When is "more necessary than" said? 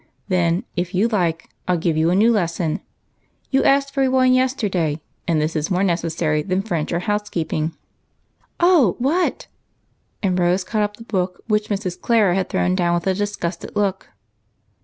5.69-6.63